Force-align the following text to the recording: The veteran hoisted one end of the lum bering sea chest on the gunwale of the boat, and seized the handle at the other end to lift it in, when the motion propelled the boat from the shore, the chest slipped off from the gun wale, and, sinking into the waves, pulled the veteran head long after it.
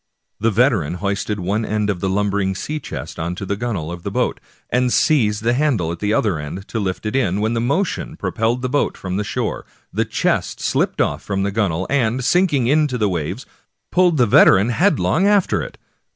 The 0.39 0.49
veteran 0.49 0.95
hoisted 0.95 1.39
one 1.39 1.63
end 1.63 1.87
of 1.91 1.99
the 1.99 2.09
lum 2.09 2.31
bering 2.31 2.55
sea 2.55 2.79
chest 2.79 3.19
on 3.19 3.35
the 3.35 3.55
gunwale 3.55 3.91
of 3.91 4.01
the 4.01 4.09
boat, 4.09 4.39
and 4.71 4.91
seized 4.91 5.43
the 5.43 5.53
handle 5.53 5.91
at 5.91 5.99
the 5.99 6.11
other 6.11 6.39
end 6.39 6.67
to 6.69 6.79
lift 6.79 7.05
it 7.05 7.15
in, 7.15 7.39
when 7.39 7.53
the 7.53 7.61
motion 7.61 8.17
propelled 8.17 8.63
the 8.63 8.67
boat 8.67 8.97
from 8.97 9.17
the 9.17 9.23
shore, 9.23 9.63
the 9.93 10.03
chest 10.03 10.59
slipped 10.59 11.01
off 11.01 11.21
from 11.21 11.43
the 11.43 11.51
gun 11.51 11.69
wale, 11.69 11.85
and, 11.87 12.25
sinking 12.25 12.65
into 12.65 12.97
the 12.97 13.09
waves, 13.09 13.45
pulled 13.91 14.17
the 14.17 14.25
veteran 14.25 14.69
head 14.69 14.97
long 14.99 15.27
after 15.27 15.61
it. 15.61 15.77